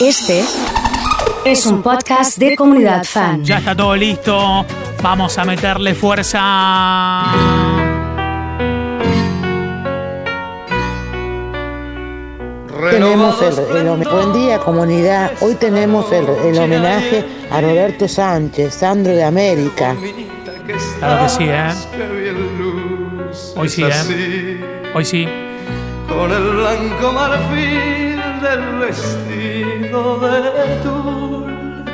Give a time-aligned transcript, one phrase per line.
[0.00, 0.44] Este
[1.44, 3.44] es un podcast de comunidad fan.
[3.44, 4.64] Ya está todo listo.
[5.02, 7.32] Vamos a meterle fuerza.
[12.90, 15.32] Tenemos el, el home- buen día comunidad.
[15.40, 19.96] Hoy tenemos el, el homenaje a Roberto Sánchez, Sandro de América.
[20.98, 21.70] Claro que sí, ¿eh?
[23.56, 23.90] Hoy sí, ¿eh?
[24.10, 24.90] ¿eh?
[24.94, 25.26] Hoy sí.
[26.08, 29.57] Con el blanco marfil del vestido
[29.90, 31.84] de tul,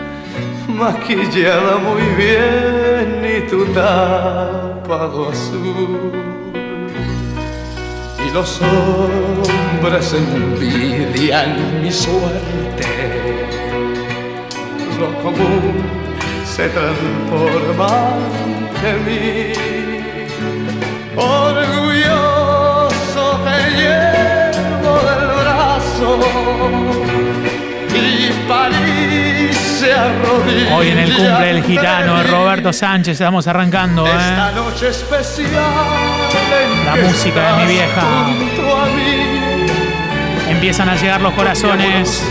[0.69, 6.13] maquillada muy bien y tu tapado azul.
[8.27, 12.87] Y los hombres envidian mi suerte,
[14.99, 15.85] lo común
[16.45, 18.17] se transforma
[18.85, 19.94] en mí.
[30.75, 34.55] Hoy en el cumple del gitano Roberto Sánchez estamos arrancando, Esta ¿eh?
[34.55, 35.51] noche especial
[36.85, 38.27] La música de mi vieja.
[40.49, 42.23] Empiezan a llegar los corazones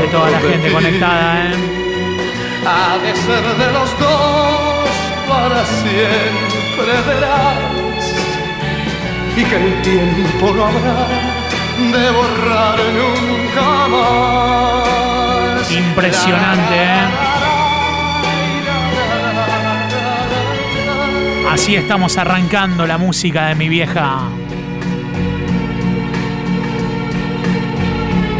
[0.00, 1.54] de toda la gente conectada, ¿eh?
[2.66, 4.88] Ha de ser de los dos
[5.28, 7.56] para siempre verás
[9.36, 11.06] y que el tiempo no habrá
[11.92, 15.05] de borrar nunca más.
[15.70, 17.36] Impresionante, ¿eh?
[21.50, 24.28] Así estamos arrancando la música de mi vieja.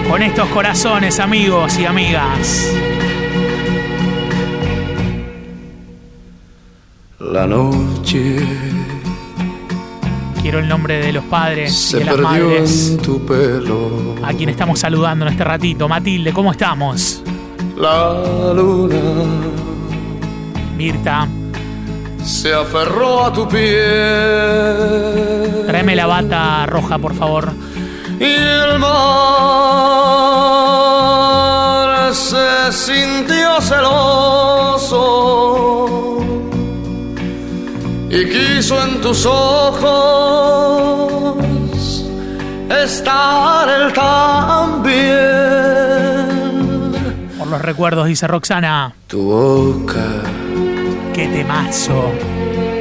[0.08, 2.72] Con estos corazones, amigos y amigas.
[7.19, 8.36] La noche
[10.47, 14.14] Quiero el nombre de los padres y se de las perdió madres en tu pelo.
[14.22, 15.88] a quien estamos saludando en este ratito.
[15.88, 17.20] Matilde, ¿cómo estamos?
[17.77, 18.94] La luna
[20.77, 21.27] Mirta,
[22.25, 23.66] se aferró a tu piel.
[25.66, 27.50] tráeme la bata roja, por favor.
[28.21, 28.94] Y el mar
[32.15, 35.35] se sintió celoso
[38.11, 40.65] y quiso en tus ojos
[42.84, 45.06] estar él también.
[47.39, 48.95] Por los recuerdos, dice Roxana.
[49.06, 50.22] Tu boca
[51.15, 52.11] ¡Qué temazo!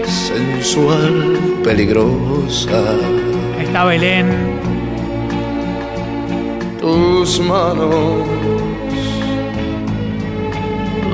[0.06, 2.84] sensual, peligrosa.
[3.60, 4.28] Está Belén.
[6.80, 8.28] tus manos.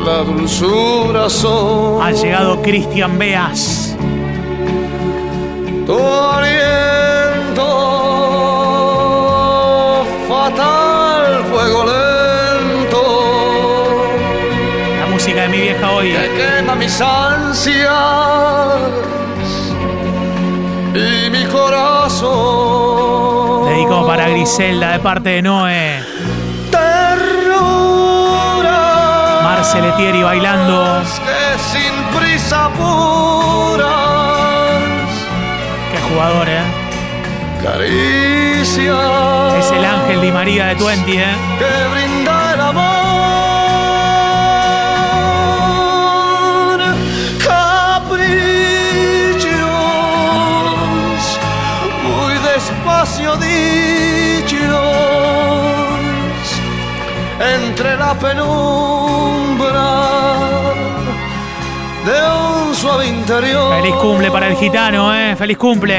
[0.05, 3.80] La dulzura son Ha llegado Cristian Beas.
[5.91, 7.67] Tu aliento,
[10.29, 13.03] fatal fuego lento
[15.01, 16.13] La música de mi vieja hoy.
[16.13, 17.89] que quema mis ansias
[20.95, 22.29] y mi corazón.
[23.65, 26.01] Dedicado para Griselda de parte de Noé.
[26.71, 28.01] Ternura.
[29.43, 31.01] Marceletieri bailando.
[31.25, 31.41] que
[31.71, 34.10] sin prisa puras Qué
[36.11, 36.61] jugador, ¿eh?
[37.63, 38.95] caricia
[39.59, 41.35] Es el ángel Di María de Twenty, ¿eh?
[41.59, 42.91] que brinda el amor
[47.47, 48.19] caprichos
[52.03, 54.59] muy despacio dichos
[57.55, 58.70] entre la penumbra
[64.01, 65.35] cumple para el gitano, ¿eh?
[65.35, 65.95] Feliz cumple.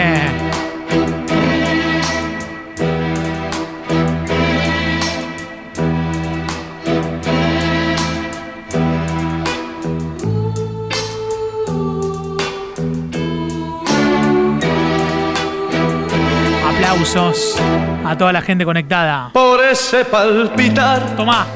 [16.67, 17.57] Aplausos
[18.05, 19.31] a toda la gente conectada.
[19.33, 21.47] Por ese palpitar Tomá.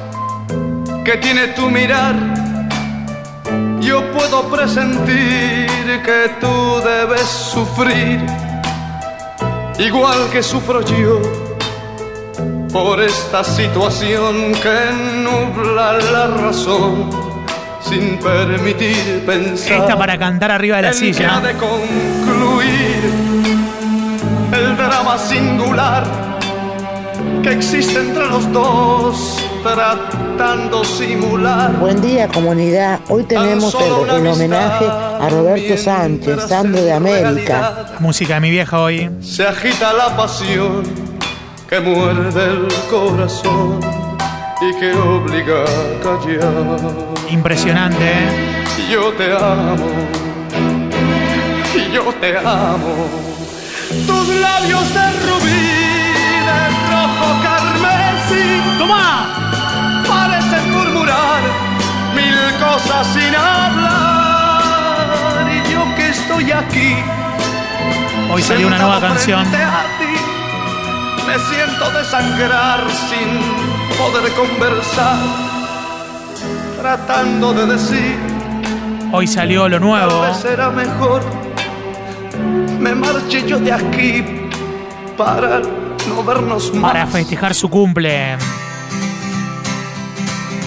[1.05, 2.15] que tiene tu mirar,
[3.87, 5.69] yo puedo presentir
[6.05, 8.21] que tú debes sufrir,
[9.79, 11.23] igual que sufro yo,
[12.73, 14.79] por esta situación que
[15.23, 17.11] nubla la razón,
[17.81, 19.79] sin permitir pensar.
[19.79, 21.41] Esta para cantar arriba de la silla.
[21.41, 23.13] de concluir
[24.53, 26.26] el drama singular
[27.47, 31.73] que existe entre los dos, tratando simular.
[31.79, 32.99] Buen día comunidad.
[33.09, 37.23] Hoy tenemos el, el homenaje a Roberto Sánchez, Sandro de América.
[37.31, 39.11] realidad Música de mi vieja hoy.
[39.21, 40.83] Se agita la pasión
[41.69, 43.79] que muerde el corazón
[44.61, 46.77] y que obliga a callar.
[47.31, 48.65] Impresionante, ¿eh?
[48.91, 49.87] Yo te amo,
[51.77, 53.07] y yo te amo.
[54.05, 55.76] Tus labios de rubí,
[56.91, 58.45] rojo carmesí,
[58.79, 59.27] ¡Toma!
[60.09, 61.43] parecen murmurar
[62.15, 64.67] mil cosas sin hablar.
[65.53, 66.97] Y yo que estoy aquí,
[68.33, 69.45] Hoy salió una nueva canción.
[69.45, 69.59] ti,
[71.27, 73.29] me siento desangrar sin
[73.97, 75.19] poder conversar,
[76.81, 78.19] tratando de decir.
[79.13, 80.21] Hoy salió lo nuevo.
[80.21, 81.23] Tal vez será mejor
[82.87, 84.25] me marche yo de aquí
[85.17, 85.61] para
[86.09, 86.83] no vernos más.
[86.83, 88.37] para festejar su cumple.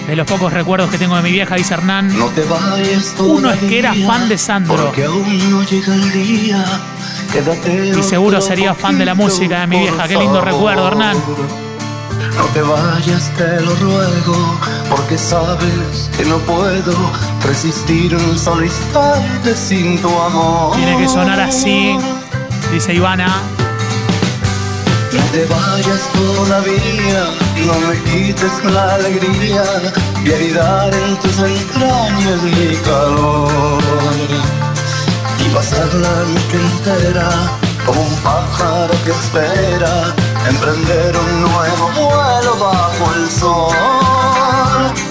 [0.06, 2.18] De los pocos recuerdos que tengo de mi vieja, dice Hernán.
[2.18, 4.76] No te vayas Uno es que era fan de Sandro.
[4.76, 6.64] Porque aún no llega el día.
[7.32, 10.08] Quédate Y seguro sería fan de la música de mi vieja.
[10.08, 10.52] Qué lindo favor.
[10.52, 11.16] recuerdo, Hernán.
[12.36, 14.58] No te vayas, te lo ruego,
[14.88, 16.92] porque sabes que no puedo
[17.46, 20.74] resistir un solo instante sin tu amor.
[20.76, 21.96] Tiene que sonar así,
[22.72, 23.42] dice Ivana.
[25.32, 27.24] Te vayas todavía,
[27.64, 29.64] no me quites la alegría
[30.24, 33.80] y aridar en tus entrañas mi calor.
[35.38, 37.30] Y pasar la noche entera
[37.86, 40.14] como un pájaro que espera
[40.48, 45.09] emprender un nuevo vuelo bajo el sol.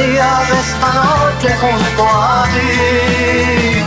[0.00, 3.82] Haría de esta noche junto a ti.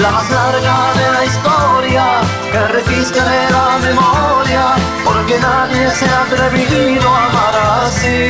[0.00, 2.04] La más larga de la historia
[2.50, 4.74] que resiste la memoria,
[5.04, 8.28] porque nadie se ha atrevido a amar así,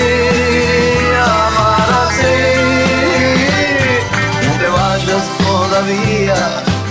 [1.19, 2.38] amar así.
[4.46, 6.40] No te vayas todavía,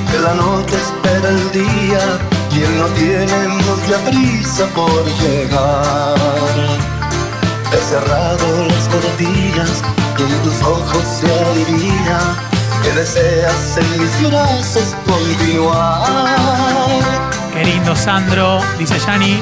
[0.10, 2.04] que la noche espera el día
[2.52, 6.91] y él no tiene mucha prisa por llegar.
[7.90, 9.84] Cerrado las cortinas
[10.18, 12.38] y en tus ojos se adivina
[12.82, 16.08] que deseas en mis brazos continuar.
[17.54, 19.42] Qué lindo Sandro, dice Yani.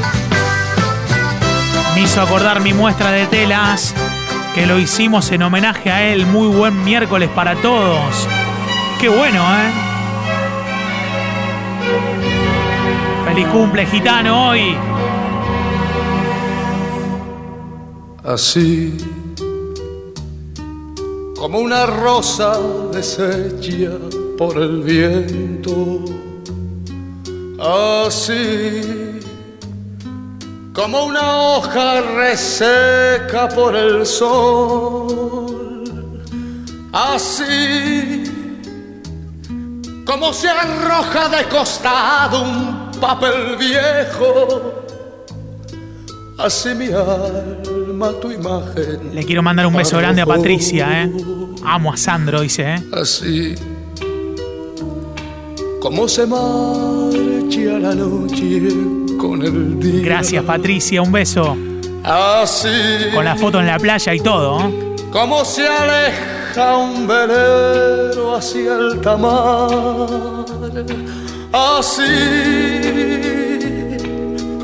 [1.94, 3.94] Me hizo acordar mi muestra de telas,
[4.56, 6.25] que lo hicimos en homenaje a él.
[6.25, 8.27] Muy buen miércoles para todos.
[9.00, 9.71] Qué bueno, ¿eh?
[13.25, 14.75] Feliz cumple, gitano, hoy.
[18.30, 18.96] Así
[21.36, 22.60] como una rosa
[22.92, 23.98] deshecha
[24.38, 26.06] por el viento,
[27.60, 29.20] así
[30.76, 35.82] como una hoja reseca por el sol,
[36.94, 38.25] así
[40.06, 44.86] como se arroja de costado un papel viejo.
[46.38, 47.79] Así mi alma,
[48.22, 49.13] tu imagen.
[49.13, 51.12] Le quiero mandar un beso grande a Patricia, ¿eh?
[51.66, 52.84] Amo a Sandro, dice, ¿eh?
[52.94, 53.56] Así
[55.81, 58.69] como se marcha la noche
[59.18, 60.01] con el día.
[60.04, 61.57] Gracias, Patricia, un beso.
[62.04, 62.69] Así
[63.13, 64.96] Con la foto en la playa y todo, ¿eh?
[65.12, 69.69] como se aleja un velero hacia el tamar.
[71.51, 72.03] Así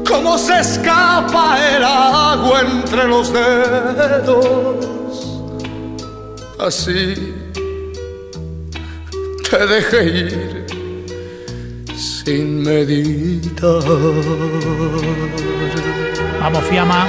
[0.07, 4.75] como se escapa el agua entre los dedos.
[6.59, 7.33] Así
[9.49, 10.65] te dejé ir
[11.97, 13.81] sin meditar.
[16.41, 17.07] Vamos, Fiamma.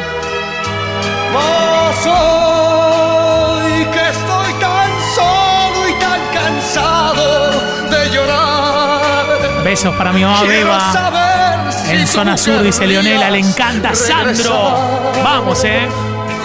[1.32, 7.50] Mas hoy que estoy tan solo y tan cansado
[7.90, 9.64] de llorar.
[9.64, 11.35] Besos para mi mamá Beba.
[11.88, 14.52] En zona sur, dice Leonela, le encanta Sandro.
[15.22, 15.86] Vamos, ¿eh?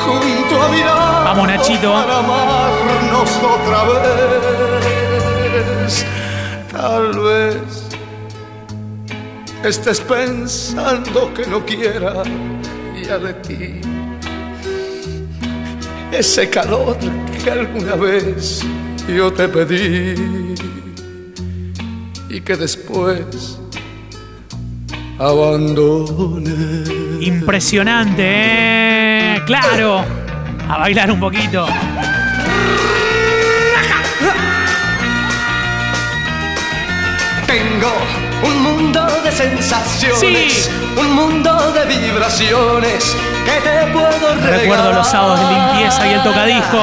[0.05, 1.91] Junto a Vamos, Nachito.
[1.91, 3.83] Para amarnos otra
[5.83, 6.05] vez.
[6.71, 7.87] Tal vez
[9.63, 12.23] estés pensando que no quiera
[13.03, 13.81] ya de ti
[16.11, 16.97] ese calor
[17.43, 18.63] que alguna vez
[19.07, 20.15] yo te pedí
[22.29, 23.60] y que después
[25.21, 26.83] abandoné.
[27.21, 29.41] Impresionante, ¿eh?
[29.45, 30.03] Claro.
[30.67, 31.65] A bailar un poquito.
[37.47, 37.91] Tengo
[38.43, 40.69] un mundo de sensaciones, Sí.
[40.97, 44.59] un mundo de vibraciones que te puedo regalar.
[44.59, 46.79] Recuerdo los sábados de limpieza y el tocadisco.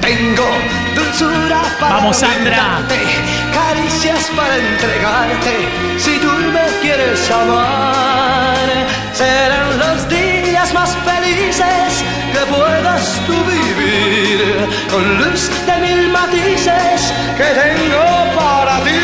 [0.00, 0.44] Tengo
[0.94, 2.80] dulzura para Vamos, Sandra.
[3.52, 5.68] caricias para entregarte.
[5.98, 8.58] Si tú me quieres amar,
[9.12, 14.40] serán los días más felices que puedas tú vivir
[14.90, 18.04] con luz de mil matices que tengo
[18.38, 19.00] para ti.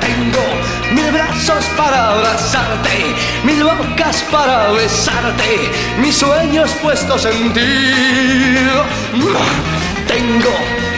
[0.00, 0.44] Tengo
[0.92, 7.92] mil brazos para abrazarte, mil bocas para besarte, mis sueños puestos en ti.
[10.16, 10.54] Tengo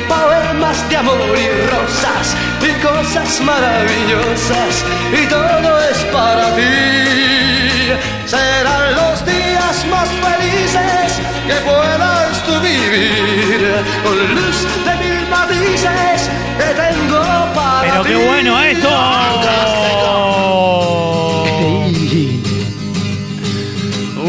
[0.09, 7.99] poemas de amor y rosas y cosas maravillosas y todo es para ti.
[8.27, 16.69] Serán los días más felices que puedas tú vivir con luz de mil matices que
[16.81, 17.21] tengo
[17.57, 18.09] para Pero ti.
[18.11, 18.89] qué bueno esto.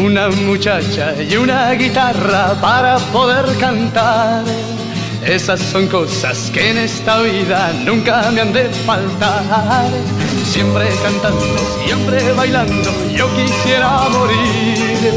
[0.04, 4.42] Una muchacha y una guitarra para poder cantar.
[5.24, 9.86] Esas son cosas que en esta vida nunca me han de faltar.
[10.44, 15.12] Siempre cantando, siempre bailando, yo quisiera morir.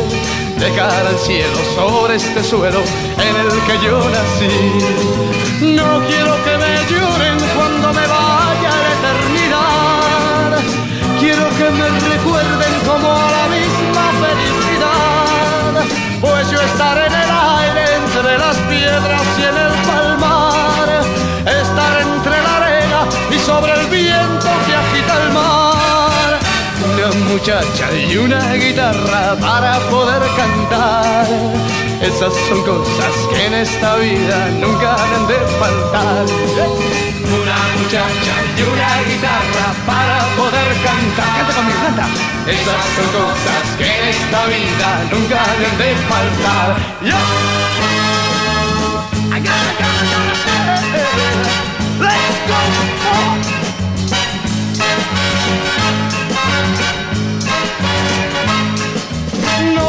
[0.60, 2.81] De cara al cielo sobre este suelo
[3.17, 5.74] en el que yo nací.
[5.74, 10.60] No quiero que me lloren cuando me vaya a la eternidad.
[11.19, 15.86] Quiero que me recuerden como a la misma felicidad.
[16.22, 17.62] Pues yo estaré en el aire
[18.24, 20.88] entre las piedras y en el palmar.
[21.46, 25.62] Estar entre la arena y sobre el viento que agita el mar.
[26.93, 31.25] Una muchacha y una guitarra para poder cantar.
[32.00, 36.25] Esas son cosas que en esta vida nunca deben de faltar.
[37.41, 41.33] Una muchacha y una guitarra para poder cantar.
[41.38, 42.05] Canta conmigo, canta.
[42.51, 46.69] Esas son cosas que en esta vida nunca deben de faltar.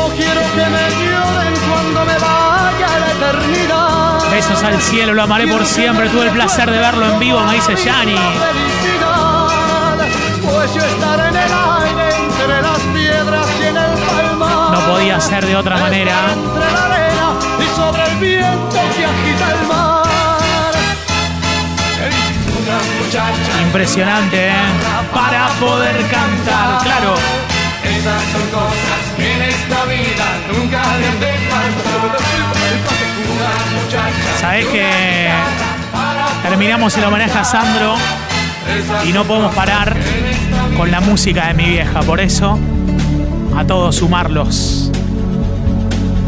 [0.04, 4.30] No quiero que me lloren cuando me vaya la eternidad.
[4.30, 6.10] Besos al cielo, lo amaré por siempre.
[6.10, 7.74] Tuve el placer de verlo en vivo, me dice.
[7.74, 7.96] Felicidad,
[10.42, 14.72] Pues yo estaré en el aire entre las piedras y en el palmar.
[14.74, 16.12] No podía ser de otra manera.
[16.12, 20.04] Estaré Entre la arena y sobre el viento que agita el mar.
[22.60, 24.52] Una muchacha Impresionante, ¿eh?
[25.14, 27.14] Para poder cantar, claro.
[27.84, 29.33] Esas son cosas que
[29.64, 30.82] esta vida nunca
[34.40, 35.30] Sabés que
[36.42, 37.94] terminamos el homenaje a Sandro
[39.06, 39.96] y no podemos parar
[40.76, 42.00] con la música de mi vieja.
[42.00, 42.58] Por eso,
[43.56, 44.90] a todos sumarlos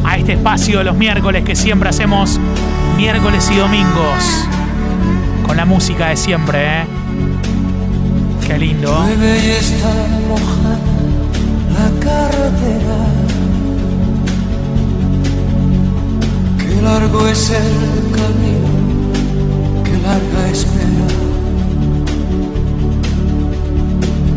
[0.04, 2.40] a este espacio de los miércoles que siempre hacemos
[2.96, 4.46] miércoles y domingos
[5.46, 6.84] con la música de siempre, ¿eh?
[8.46, 9.04] Qué lindo.
[9.04, 9.88] Llueve y está
[10.28, 10.96] mojada
[11.76, 13.05] la carretera.
[16.86, 17.72] Largo es el
[18.18, 18.68] camino,
[19.84, 21.08] qué larga espera.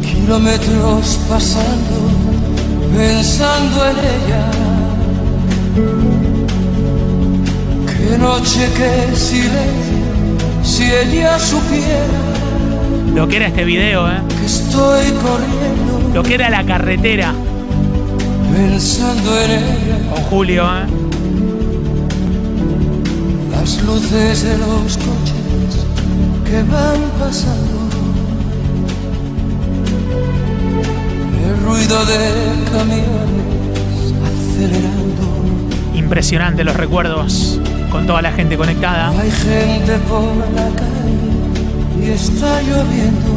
[0.01, 1.97] Kilómetros pasando,
[2.95, 4.45] pensando en ella.
[7.93, 9.99] Qué noche, qué silencio,
[10.63, 12.07] si ella supiera
[13.13, 14.21] Lo que era este video, ¿eh?
[14.39, 16.11] que estoy corriendo.
[16.13, 17.33] Lo que era la carretera
[18.51, 20.98] Pensando en ella, con Julio, ¿eh?
[23.69, 25.85] Las luces de los coches
[26.45, 27.79] que van pasando,
[31.45, 32.21] el ruido de
[32.71, 35.27] camiones acelerando.
[35.93, 37.59] Impresionante los recuerdos
[37.91, 39.09] con toda la gente conectada.
[39.09, 43.29] Hay gente por la calle y está lloviendo.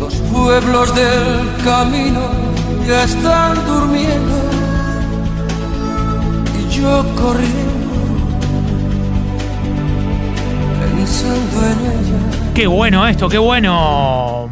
[0.00, 2.20] Los pueblos del camino
[2.88, 4.49] ya están durmiendo
[6.80, 7.80] yo corriendo
[10.80, 12.52] pensando en ella.
[12.54, 14.48] Qué bueno esto, qué bueno.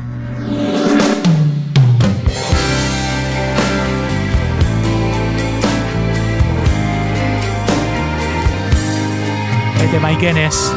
[9.83, 10.75] Este Maikenes.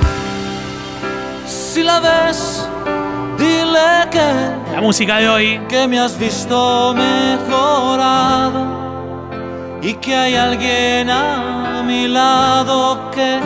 [1.45, 2.67] Si la ves,
[3.37, 5.59] dile que La música de hoy.
[5.67, 8.80] que me has visto mejorado
[9.81, 13.39] y que hay alguien a mi lado que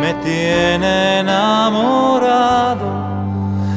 [0.00, 3.02] me tiene enamorado.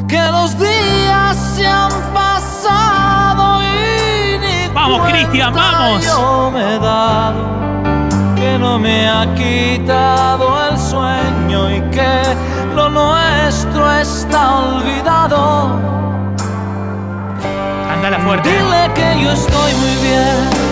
[0.07, 6.05] Que los días se han pasado y ni Vamos, Cristian, vamos.
[6.05, 7.55] Yo me he dado
[8.35, 12.13] que que no me ha quitado el sueño y que
[12.75, 15.79] lo nuestro está olvidado.
[17.91, 18.49] Ándala fuerte.
[18.49, 20.64] Dile que yo estoy muy bien,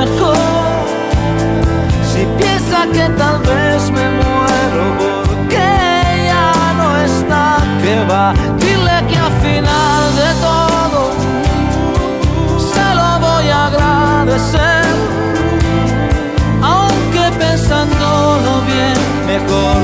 [0.00, 0.36] mejor.
[2.10, 4.84] Si piensa que tal vez me muero
[5.26, 5.66] porque
[6.30, 7.44] ya no está,
[7.82, 8.26] que va.
[8.62, 11.00] Dile que al final de todo
[12.72, 14.84] se lo voy a agradecer.
[16.62, 18.96] Aunque pensándolo bien,
[19.32, 19.76] mejor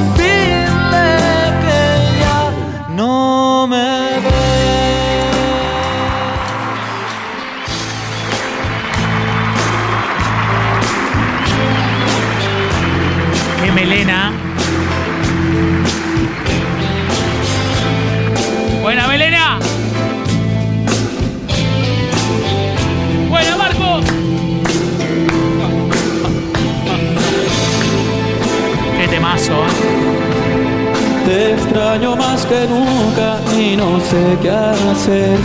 [31.27, 35.39] Te extraño más que nunca y no sé qué hacer.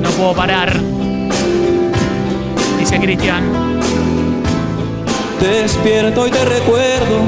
[0.00, 0.72] No puedo parar.
[2.78, 3.44] Dice Cristian.
[5.40, 7.20] Despierto y te recuerdo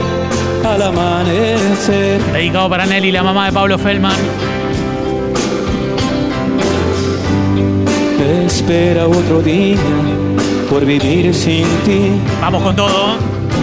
[0.64, 2.23] al amanecer.
[2.32, 4.16] Dedicado para Nelly, la mamá de Pablo Feldman.
[8.47, 9.76] Espera otro día
[10.70, 12.12] por vivir sin ti.
[12.40, 13.16] Vamos con todo.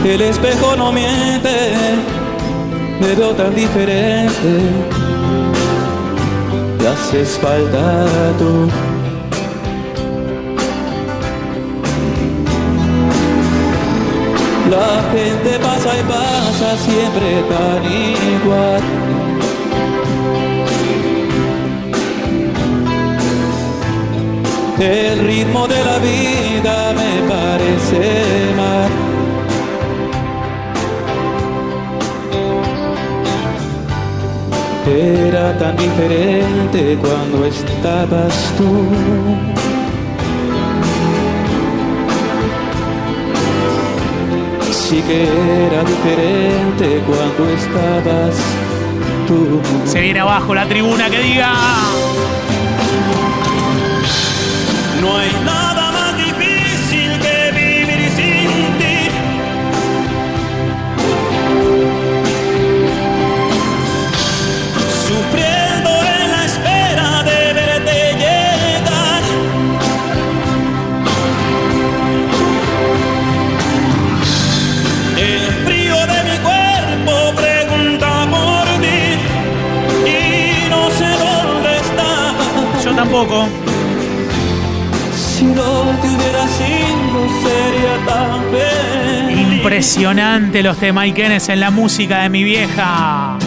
[0.03, 1.71] El espejo no miente,
[2.99, 4.51] me veo tan diferente.
[6.79, 8.05] Te haces falta
[8.39, 8.69] tú.
[14.69, 18.81] La gente pasa y pasa siempre tan igual.
[24.79, 28.94] El ritmo de la vida me parece mal.
[35.45, 38.87] Era tan diferente cuando estabas tú.
[44.71, 45.27] Sí que
[45.67, 48.35] era diferente cuando estabas
[49.27, 49.61] tú.
[49.85, 51.53] Se viene abajo la tribuna que diga.
[54.99, 55.54] No hay nada
[75.25, 79.01] El frío de mi cuerpo pregunta por ti
[80.09, 82.83] y no sé dónde estás.
[82.83, 83.47] Yo tampoco.
[85.15, 89.53] Si no te hubiera sido, sería tan feliz.
[89.57, 93.37] Impresionante los temaiquenes en la música de mi vieja.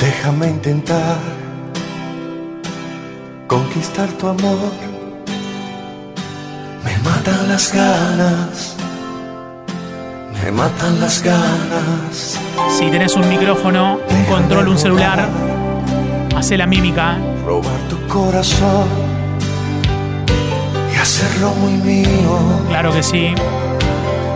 [0.00, 1.16] Déjame intentar
[3.46, 4.72] conquistar tu amor.
[6.84, 8.75] Me matan las ganas,
[10.46, 12.38] me matan las ganas.
[12.78, 15.28] Si tenés un micrófono, un control, un celular,
[16.36, 17.18] hace la mímica.
[17.44, 18.86] Robar tu corazón
[20.92, 23.34] y hacerlo muy mío, Claro que sí.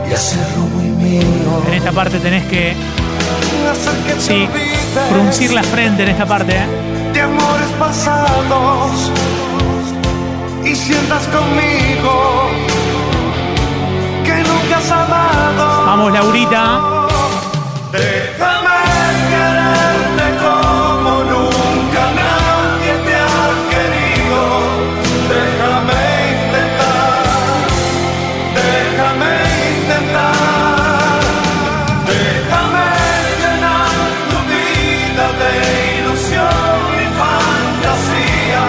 [0.08, 1.62] y hacerlo muy mío.
[1.68, 2.74] En esta parte tenés que,
[4.18, 4.48] sí,
[5.10, 6.56] fruncir la frente en esta parte.
[6.56, 6.66] ¿eh?
[7.12, 9.12] de amores pasados
[10.64, 12.48] y sientas conmigo
[14.24, 15.79] que nunca has amado.
[15.90, 16.62] Vamos, Laurita.
[17.90, 18.78] Déjame
[19.32, 24.40] quererte como nunca nadie te ha querido.
[25.34, 26.02] Déjame
[26.36, 27.26] intentar,
[28.60, 29.32] déjame
[29.74, 31.18] intentar.
[32.12, 32.86] Déjame
[33.42, 33.98] llenar
[34.30, 35.52] tu vida de
[35.98, 38.64] ilusión y fantasía.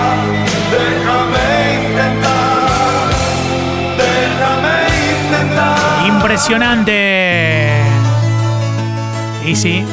[0.74, 1.46] Déjame
[1.86, 3.06] intentar,
[4.02, 4.76] déjame
[5.14, 6.08] intentar.
[6.08, 7.01] Impresionante.
[9.52, 9.84] Y sí,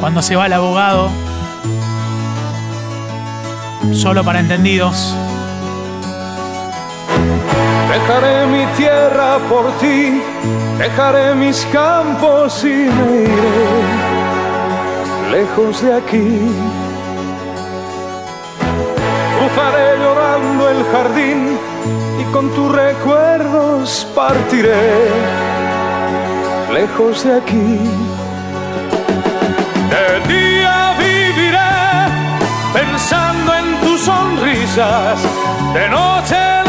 [0.00, 1.10] cuando se va el abogado,
[3.92, 5.14] solo para entendidos.
[7.92, 10.18] Dejaré mi tierra por ti,
[10.78, 13.82] dejaré mis campos y me iré
[15.32, 16.38] lejos de aquí.
[19.36, 21.58] Cruzaré llorando el jardín
[22.18, 25.59] y con tus recuerdos partiré
[26.72, 27.78] lejos de aquí.
[29.92, 31.76] De día viviré
[32.72, 35.18] pensando en tus sonrisas,
[35.74, 36.59] de noche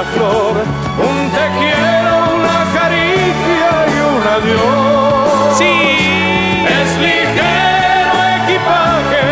[0.00, 0.64] una flor,
[0.98, 5.58] un te quiero, una caricia y un adiós.
[5.58, 6.64] Sí.
[6.66, 9.24] Es ligero equipaje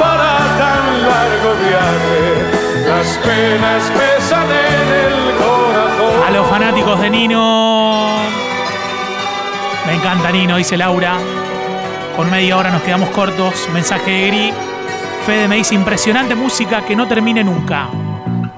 [0.00, 2.88] para tan largo viaje.
[2.88, 6.26] Las penas pesan en el corazón.
[6.26, 8.08] A los fanáticos de Nino.
[9.86, 11.18] Me encanta Nino, dice Laura.
[12.16, 13.68] Con media hora nos quedamos cortos.
[13.72, 14.54] Mensaje de Gri.
[15.24, 17.88] Fede me dice impresionante música que no termine nunca.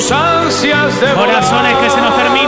[0.00, 2.39] sus ansias de Corazones que se nos termina.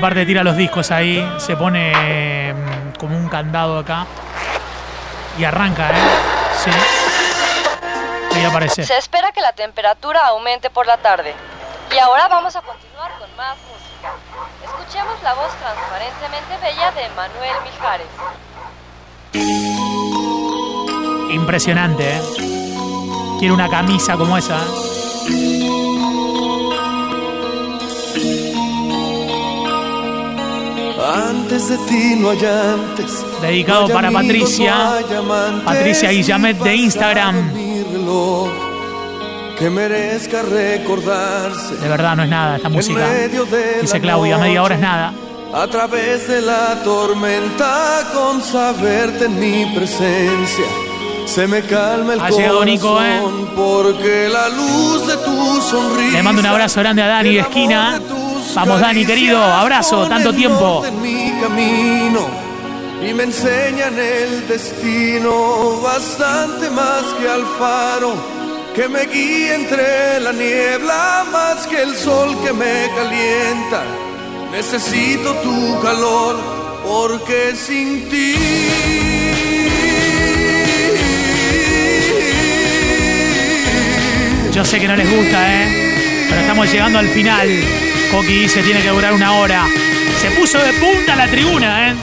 [0.00, 1.34] parte de tira los discos ahí.
[1.38, 4.06] Se pone mm, como un candado acá.
[5.38, 5.94] Y arranca, ¿eh?
[6.64, 6.70] Sí.
[8.36, 8.84] Ahí aparece.
[8.84, 11.34] Se espera que la temperatura aumente por la tarde.
[11.94, 14.12] Y ahora vamos a continuar con más música.
[14.64, 18.06] Escuchemos la voz transparentemente bella de Manuel Mijares.
[21.30, 22.20] Impresionante, ¿eh?
[23.38, 24.58] Quiero una camisa como esa.
[31.14, 33.24] Antes de ti no hay antes.
[33.40, 34.74] Dedicado no hay para amigos, Patricia.
[34.74, 37.50] no hay amantes, Patricia Guillamet de Instagram.
[37.92, 38.48] reloj
[39.58, 41.76] que merezca recordarse.
[41.76, 43.06] De verdad no es nada esta música.
[43.80, 44.90] Dice la Claudia, media hora es noche.
[44.92, 45.12] nada.
[45.54, 50.64] A través de la tormenta, con saberte en mi presencia,
[51.24, 52.38] se me calma el Ha corazón.
[52.38, 53.20] llegado Nico, ¿eh?
[53.56, 56.12] Porque la luz de tu sonrisa.
[56.18, 58.00] Le mando un abrazo grande a Dani de esquina.
[58.54, 59.42] Vamos, Dani, querido.
[59.42, 60.84] Abrazo, tanto tiempo.
[60.84, 62.48] En mi camino
[63.06, 68.14] y me enseñan el destino bastante más que al faro
[68.74, 73.82] que me guía entre la niebla más que el sol que me calienta.
[74.52, 76.36] Necesito tu calor
[76.84, 78.34] porque sin ti
[84.52, 86.26] Yo sé que no les gusta, ¿eh?
[86.28, 87.48] Pero estamos llegando al final.
[88.10, 89.66] Coqui dice tiene que durar una hora.
[90.20, 91.94] Se puso de punta la tribuna, ¿eh?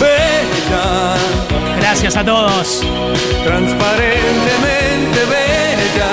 [0.00, 1.16] bella.
[1.80, 2.82] Gracias a todos.
[3.44, 6.12] transparentemente bella,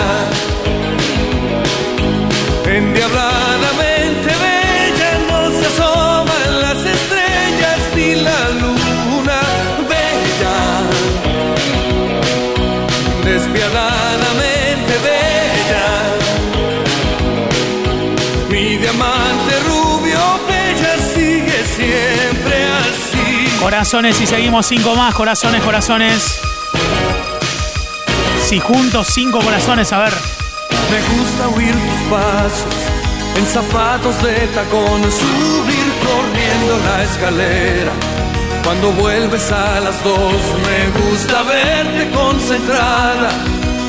[2.65, 3.50] endiabladamente
[18.51, 23.59] mi diamante rubio bella sigue siempre así.
[23.59, 25.15] Corazones y seguimos cinco más.
[25.15, 26.39] Corazones, corazones.
[28.45, 30.13] Si juntos cinco corazones, a ver.
[30.91, 32.75] Me gusta oír tus pasos
[33.37, 37.91] en zapatos de tacón, subir corriendo la escalera.
[38.63, 40.33] Cuando vuelves a las dos,
[40.65, 43.29] me gusta verte concentrada,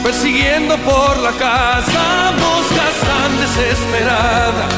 [0.03, 4.69] persiguiendo por la casa moscas tan desesperada.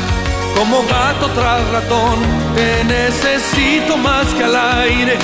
[0.56, 2.18] Como gato tras ratón,
[2.54, 5.16] te necesito más que al aire,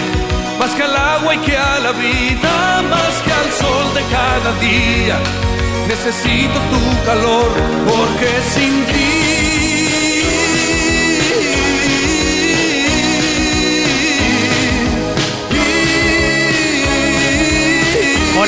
[0.59, 4.53] más que al agua y que a la vida, más que al sol de cada
[4.61, 5.17] día.
[5.87, 7.51] Necesito tu calor
[7.87, 9.30] porque sin ti.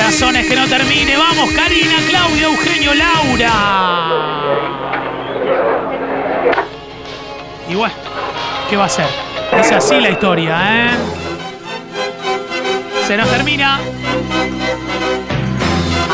[0.02, 1.16] Corazones que no termine.
[1.16, 3.52] Vamos, Karina, Claudia, Eugenio, Laura.
[7.70, 7.94] Y bueno,
[8.68, 9.06] ¿qué va a ser?
[9.56, 10.90] Es así la historia, ¿eh?
[13.06, 13.78] Se nos termina.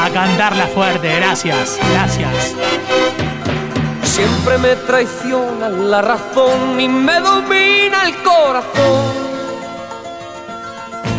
[0.05, 2.55] A cantarla fuerte, gracias, gracias.
[4.03, 9.28] Siempre me traiciona la razón y me domina el corazón.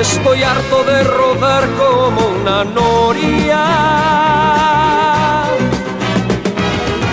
[0.00, 3.64] Estoy harto de rodar como una noria.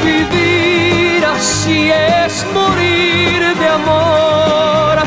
[0.06, 5.00] Vivir así es morir de amor.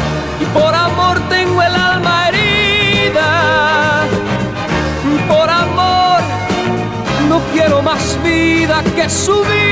[0.42, 4.04] Y por amor tengo el alma herida.
[5.26, 6.20] Por amor
[7.30, 9.69] no quiero más vida que su vida.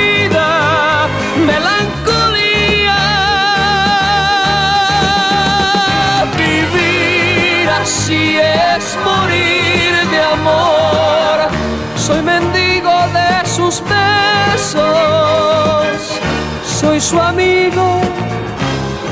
[17.01, 18.01] Su amigo.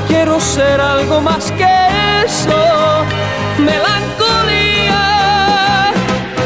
[0.09, 1.65] Quiero ser algo más que
[2.25, 3.05] eso.
[3.57, 5.03] Melancolía.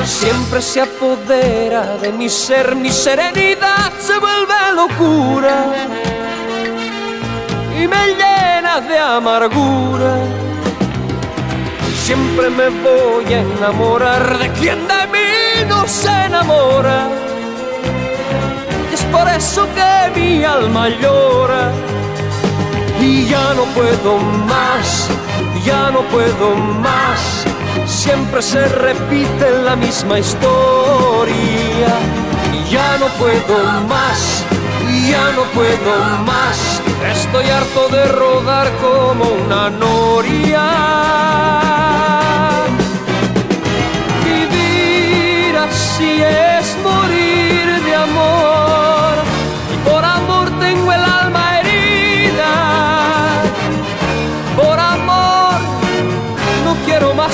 [0.06, 5.66] Siempre se apodera de mi ser, mi serenidad se vuelve locura
[7.76, 10.14] y me llena de amargura.
[12.04, 17.21] Siempre me voy a enamorar de quien de mí no se enamora.
[19.12, 21.72] Por eso que mi alma llora.
[23.00, 25.10] Y ya no puedo más,
[25.66, 27.46] ya no puedo más.
[27.86, 31.94] Siempre se repite la misma historia.
[32.70, 33.58] Ya no puedo
[33.90, 34.44] más,
[35.10, 35.94] ya no puedo
[36.26, 36.82] más.
[37.12, 40.68] Estoy harto de rodar como una noria.
[44.24, 48.81] Vivir así es morir de amor.